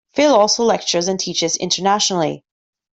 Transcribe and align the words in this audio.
Phil 0.15 0.33
also 0.33 0.63
lectures 0.63 1.07
and 1.07 1.19
teaches 1.19 1.55
internationally. 1.57 2.43